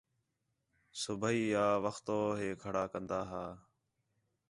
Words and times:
صُبیح 1.01 1.43
آ 1.63 1.65
وختوں 1.83 2.25
ہے 2.39 2.47
کھڑا 2.61 2.83
کن٘دا 2.91 3.19
ہا 3.29 3.45